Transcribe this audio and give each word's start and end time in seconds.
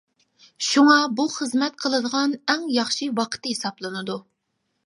شۇڭا 0.67 0.95
بۇ 1.19 1.25
خىزمەت 1.33 1.77
قىلىدىغان 1.85 2.35
ئەڭ 2.55 2.67
ياخشى 2.79 3.13
ۋاقىت 3.21 3.49
ھېسابلىنىدۇ. 3.53 4.21